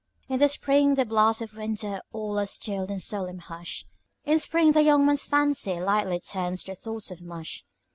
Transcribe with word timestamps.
"In 0.27 0.39
the 0.39 0.47
spring 0.49 0.95
the 0.95 1.05
blasts 1.05 1.43
of 1.43 1.53
winter 1.53 2.01
all 2.11 2.39
are 2.39 2.47
stilled 2.47 2.89
in 2.89 2.97
solemn 2.97 3.37
hush. 3.37 3.85
In 4.23 4.33
the 4.33 4.39
spring 4.39 4.71
the 4.71 4.81
young 4.81 5.05
man's 5.05 5.25
fancy 5.25 5.79
lightly 5.79 6.19
turns 6.19 6.63
to 6.63 6.73
thoughts 6.73 7.11
of 7.11 7.21
mush. 7.21 7.63